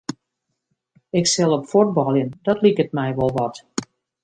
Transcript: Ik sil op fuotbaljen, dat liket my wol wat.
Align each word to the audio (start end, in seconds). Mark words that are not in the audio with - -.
Ik 1.19 1.27
sil 1.35 1.51
op 1.57 1.65
fuotbaljen, 1.71 2.31
dat 2.45 2.61
liket 2.63 2.89
my 2.97 3.07
wol 3.17 3.31
wat. 3.39 3.55